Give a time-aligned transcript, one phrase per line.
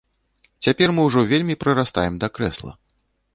[0.67, 2.71] Цяпер мы ўжо вельмі прырастаем да крэсла.